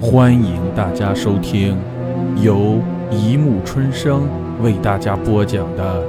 [0.00, 1.76] 欢迎大家收听
[2.40, 4.28] 由一木春生
[4.62, 6.06] 为大家播讲的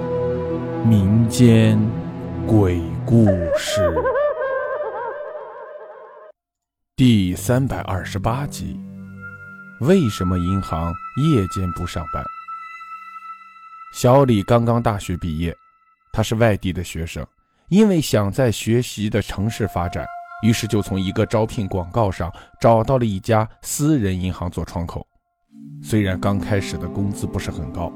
[0.85, 1.79] 民间
[2.45, 3.25] 鬼故
[3.57, 3.91] 事
[6.95, 8.79] 第三百二十八集：
[9.79, 12.23] 为什么银行夜间不上班？
[13.91, 15.55] 小李刚刚大学毕业，
[16.13, 17.25] 他是外地的学生，
[17.69, 20.05] 因为想在学习的城市发展。
[20.41, 25.05] 于是就从一个招聘广告上找到了一家私人银行做窗口。
[25.81, 27.91] 虽然刚开始的工资不是很高，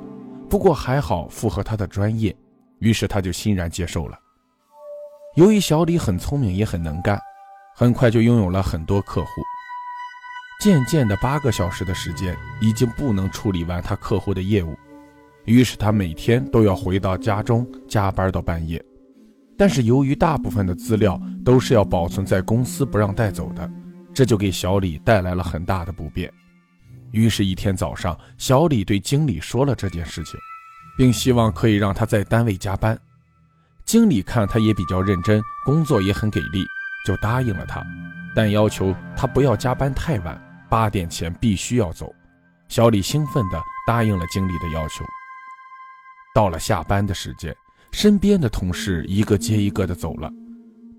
[0.50, 2.36] 不过还好符合他的专业，
[2.80, 4.18] 于是他就欣然接受了。
[5.36, 7.20] 由于小李很聪明也很能干，
[7.76, 9.30] 很快就拥有了很多客户。
[10.62, 14.78] 渐渐的，八个小时的时间已经不能处理完他客户的业务，
[15.44, 18.82] 于是他每天都要回到家中加班到半夜。
[19.58, 23.70] 但是由于大部分的资料都是要保存在公司不让带走的，
[24.14, 26.32] 这就给小李带来了很大的不便。
[27.12, 30.40] 于是，一天早上，小李对经理说了这件事情，
[30.98, 32.98] 并希望可以让他在单位加班。
[33.86, 36.66] 经理看他也比较认真，工作也很给力，
[37.06, 37.86] 就答应了他，
[38.36, 42.14] 但要求他不要加班太晚，八点前必须要走。
[42.70, 45.06] 小李兴奋地答应了经理的要求。
[46.34, 47.56] 到了下班的时间。
[47.92, 50.28] 身边的同事一个接一个的走了，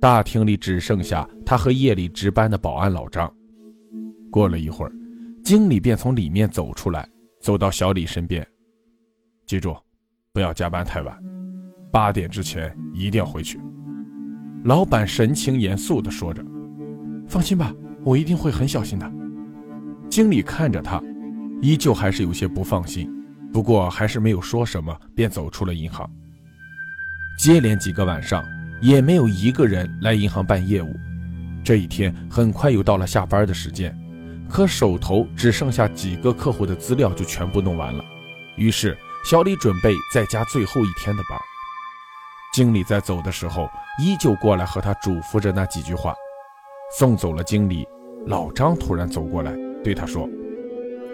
[0.01, 3.33] 大厅里只剩下他和夜里值班的保安老张。
[4.31, 4.93] 过了一会儿，
[5.43, 7.09] 经理便从里面走出来，
[7.41, 8.47] 走到小李身边，
[9.47, 9.77] 记住，
[10.33, 11.17] 不要加班太晚，
[11.91, 13.61] 八点之前一定要回去。
[14.65, 16.45] 老板神情严肃地说着
[17.29, 19.13] ：“放心吧，我一定会很小心的。”
[20.11, 21.03] 经理看着他，
[21.61, 23.11] 依旧还是有些不放心，
[23.53, 26.11] 不过还是没有说什么，便走出了银行。
[27.39, 28.45] 接连几个晚上，
[28.81, 30.95] 也没有一个人来银行办业务。
[31.65, 33.97] 这一天很快又到了下班的时间，
[34.51, 38.05] 可手头只剩下几个客户的资料就全部弄完了。
[38.57, 41.39] 于是小李准备再加最后一天的班。
[42.53, 43.69] 经理在走的时候，
[44.01, 46.15] 依旧过来和他嘱咐着那几句话。
[46.99, 47.85] 送走了经理，
[48.27, 49.53] 老张突然走过来
[49.83, 50.29] 对他说：“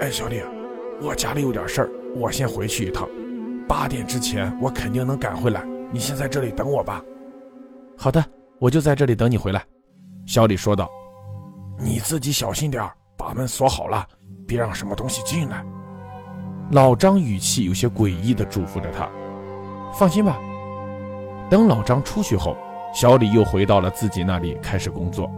[0.01, 0.43] 哎，小李，
[1.01, 3.09] 我家里有点事儿，我先回去一趟。
[3.67, 7.03] 八点之前我肯定能赶回来。”你先在这里等我吧。
[8.03, 8.25] 好的，
[8.59, 9.63] 我就在这里等你回来。”
[10.25, 10.89] 小李说道。
[11.79, 14.09] “你自己小心点把门锁好了，
[14.49, 15.63] 别让什么东西进来。”
[16.73, 19.07] 老张语气有些诡异地嘱咐着他。
[19.93, 20.39] “放心吧。”
[21.51, 22.57] 等老张出去后，
[22.95, 25.31] 小李又回到了自己那里开始工作。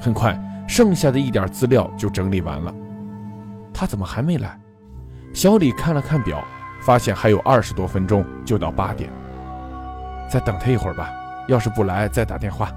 [0.00, 0.34] 很快，
[0.66, 2.74] 剩下的一点资料就整理完了。
[3.74, 4.58] 他怎么还没来？
[5.34, 6.42] 小李看了看表，
[6.80, 9.10] 发现还有二十多分钟就到八点。
[10.30, 11.12] 再等他一会儿吧，
[11.50, 12.72] 要是不来再打电话。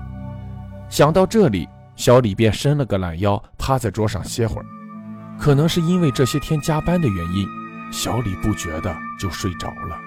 [0.89, 4.65] 想到这里，小李便伸了个懒腰，趴在桌上歇会儿。
[5.39, 7.47] 可能是因为这些天加班的原因，
[7.91, 9.97] 小李不觉得就睡着了。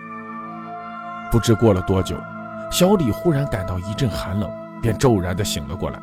[1.31, 2.16] 不知过了多久，
[2.71, 4.50] 小李忽然感到一阵寒冷，
[4.82, 6.00] 便骤然的醒了过来。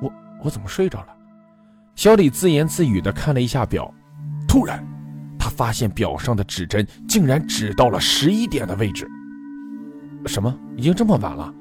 [0.00, 0.12] 我
[0.44, 1.08] 我怎么睡着了？
[1.96, 3.92] 小李自言自语的看了一下表，
[4.48, 4.84] 突然，
[5.38, 9.08] 他发现表上的指针竟然指到了十一点的位置。
[10.26, 10.54] 什么？
[10.76, 11.52] 已经这么晚了？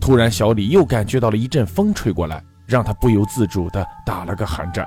[0.00, 4.86] 突然，小李又感觉到了一阵风吹过来，让他不由自主地打了个寒战。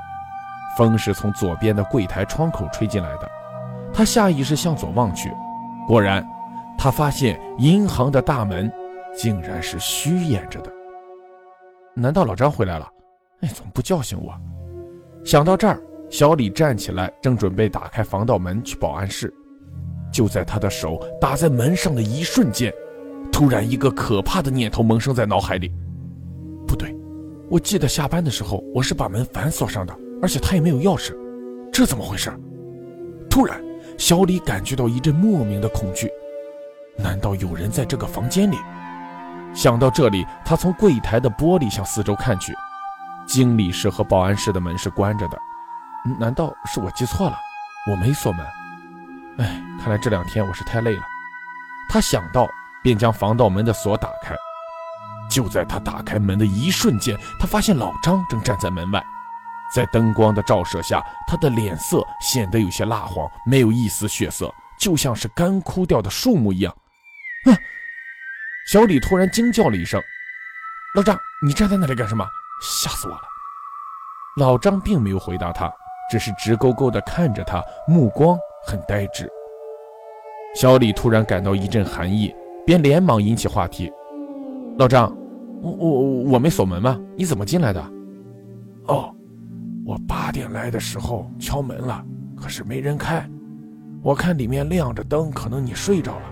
[0.75, 3.31] 风是从左边的柜台窗口吹进来的。
[3.93, 5.31] 他下意识向左望去，
[5.87, 6.27] 果然，
[6.77, 8.71] 他发现银行的大门
[9.15, 10.71] 竟然是虚掩着的。
[11.93, 12.89] 难道老张回来了？
[13.41, 14.33] 哎，怎么不叫醒我？
[15.23, 15.79] 想到这儿，
[16.09, 19.31] 小李站起来，正准备打开防盗门去保安室。
[20.11, 22.73] 就在他的手打在门上的一瞬间。
[23.31, 25.71] 突然，一个可怕的念头萌生在脑海里。
[26.67, 26.95] 不对，
[27.49, 31.15] 我记得下班的时候我是把门反锁上的，而且他也没有钥匙，
[31.71, 32.31] 这怎么回事？
[33.29, 33.59] 突然，
[33.97, 36.09] 小李感觉到一阵莫名的恐惧。
[36.97, 38.57] 难道有人在这个房间里？
[39.53, 42.53] 想到这里，他从柜台的玻璃向四周看去，
[43.27, 45.37] 经理室和保安室的门是关着的。
[46.19, 47.37] 难道是我记错了？
[47.91, 48.45] 我没锁门。
[49.37, 51.01] 哎，看来这两天我是太累了。
[51.89, 52.47] 他想到。
[52.83, 54.35] 便将防盗门的锁打开。
[55.29, 59.03] 就在他打开门的一瞬间，他发现老张正站在门外，
[59.73, 66.71] 在灯光的照射下，他的脸色显得有些蜡黄，没有一丝血色，就像是干枯掉的树木一样。
[67.45, 67.57] 啊！
[68.67, 69.99] 小李突然惊叫了一声
[70.95, 72.23] ：“老张，你站在那里干什么？
[72.61, 73.21] 吓死我了！”
[74.37, 75.71] 老张并没有回答他，
[76.11, 78.37] 只是直勾勾地看着他，目光
[78.67, 79.27] 很呆滞。
[80.55, 82.33] 小李突然感到一阵寒意。
[82.65, 83.91] 便连忙引起话题
[84.79, 85.15] ：“老张，
[85.61, 86.01] 我我
[86.31, 86.99] 我没锁门吗？
[87.17, 87.81] 你怎么进来的
[88.87, 89.13] ？”“哦，
[89.85, 92.05] 我八点来的时候敲门了，
[92.37, 93.29] 可是没人开。
[94.01, 96.25] 我看里面亮着灯，可能你睡着了，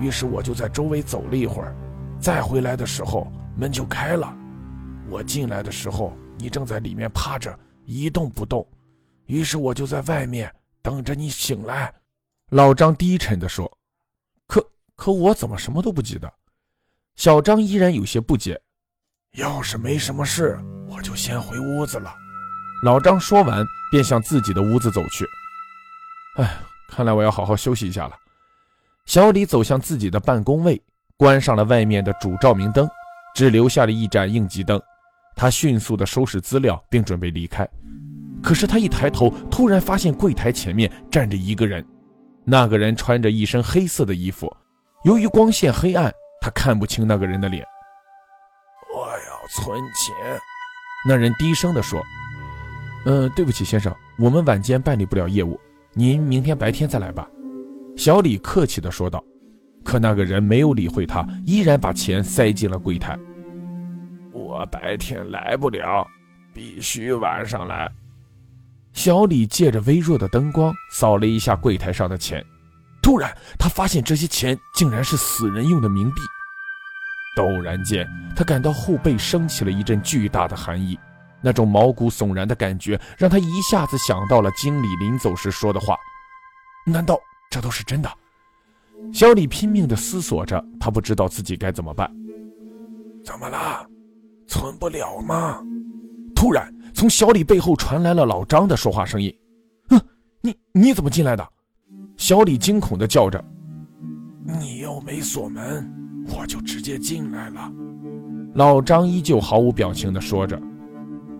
[0.00, 1.76] 于是我就在周围走了一会儿。
[2.18, 3.26] 再回来的时候，
[3.56, 4.34] 门就开了。
[5.10, 7.54] 我进来的时候，你正在里面趴着
[7.84, 8.66] 一动不动，
[9.26, 10.50] 于是我就在外面
[10.80, 11.92] 等着你醒来。”
[12.52, 13.70] 老张低沉地说。
[14.96, 16.32] “可我怎么什么都不记得？”
[17.16, 18.60] 小张依然有些不解。
[19.38, 20.58] “要是没什么事，
[20.88, 22.14] 我就先回屋子了。”
[22.84, 25.24] 老张说完，便向自己的屋子走去。
[26.36, 26.56] 哎，
[26.88, 28.14] 看来我要好好休息一下了。
[29.06, 30.82] 小李走向自己的办公位，
[31.16, 32.88] 关上了外面的主照明灯，
[33.34, 34.80] 只留下了一盏应急灯。
[35.36, 37.68] 他迅速地收拾资料，并准备离开。
[38.42, 41.84] 可是他一抬头，突然发现柜台前面站着一个人。
[42.44, 44.54] 那个人穿着一身黑色的衣服，
[45.04, 47.64] 由于光线黑暗，他看不清那个人的脸。
[48.94, 50.14] 我要存钱，
[51.06, 52.02] 那人低声地说。
[53.04, 55.60] 呃，对不起，先生，我们晚间办理不了业务，
[55.92, 57.28] 您明天白天再来吧。”
[57.98, 59.22] 小李客气地说道。
[59.84, 63.18] 可那个人没有理会他，依然把钱塞进了柜台。
[64.32, 66.06] 我白天来不了，
[66.54, 67.92] 必须晚上来。
[68.94, 72.42] 小李借着微弱的灯光扫了一下柜台上的钱，
[73.04, 76.22] 突然他发现这些钱竟然是死人用的冥币。
[77.36, 80.98] 陡然间，他感到后背升起了一阵巨大的寒意。
[81.42, 85.94] 那种毛骨悚然的感觉让他一下子想到了经理临走时说的话，
[86.86, 87.20] 难道
[87.50, 88.10] 这都是真的？
[89.12, 92.10] 小李拼命地思索着，他不知道自己该怎么办。
[93.22, 93.86] 怎么了？
[94.48, 95.60] 存不了吗？
[96.34, 99.30] 突然，从小李背后传来了老张的说话声音
[99.90, 100.00] ：“哼，
[100.40, 101.46] 你你怎么进来的？”
[102.24, 103.44] 小李惊恐地叫着
[104.58, 105.86] ：“你又没锁门，
[106.34, 107.70] 我就直接进来了。”
[108.56, 110.58] 老张依旧毫无表情地说着。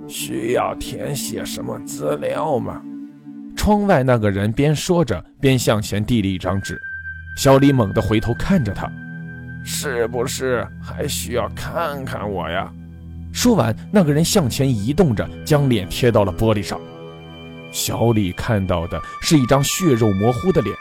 [0.07, 2.83] 需要填写什么资料吗？
[3.57, 6.79] 窗外那个人边说着边向前递了一张纸。
[7.39, 8.87] 小李猛地回头看着他，
[9.65, 12.71] 是不是还需要看看我呀？
[13.33, 16.79] 说完，那个人向前移动着，将脸贴到了玻璃上。
[17.75, 20.75] 小李看到的是一张血肉模糊的脸，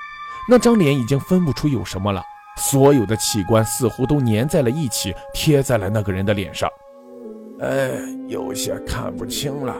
[0.47, 2.23] 那张脸已经分不出有什么了，
[2.55, 6.69] 所有的器官似乎都粘在了一起，贴在了那个人的脸上。
[7.61, 7.89] 哎，
[8.27, 9.75] 有些看不清了，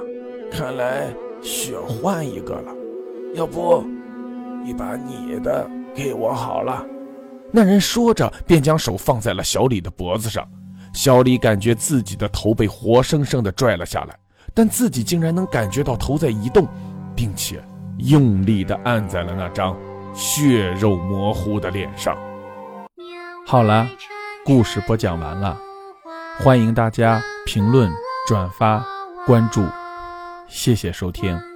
[0.52, 1.14] 看来
[1.44, 2.74] 需要换一个了。
[3.36, 3.86] 要不，
[4.66, 6.84] 你把你的给我好了。
[7.52, 10.44] 那人说着，便将手放在了小李的脖子上。
[10.96, 14.18] 小李感觉自己的头被活生生的拽了下来，
[14.52, 16.68] 但自己竟然能感觉到头在移动，
[17.16, 17.64] 并且
[17.98, 19.78] 用力的按在了那张
[20.14, 22.18] 血肉模糊的脸上。
[23.46, 23.88] 好了，
[24.46, 25.58] 故事播讲完了。
[26.40, 27.92] 欢迎大家评论、
[28.28, 28.84] 转发、
[29.26, 29.64] 关注，
[30.48, 31.53] 谢谢收听。